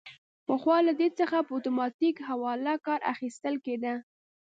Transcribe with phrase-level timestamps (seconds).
[0.47, 3.93] پخوا له دې څخه په اتوماتیک حواله کار اخیستل کیده.